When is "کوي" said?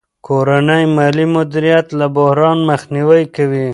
3.35-3.67